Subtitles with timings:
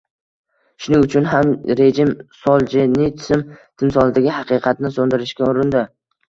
[0.85, 2.13] Shuning uchun ham rejim,
[2.45, 3.45] Soljenitsin
[3.83, 5.85] timsolidagi haqiqatni so‘ndirishga urindi.